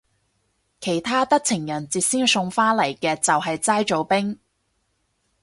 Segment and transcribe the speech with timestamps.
[0.79, 4.39] 其他得情人節先送花嚟嘅就係齋做兵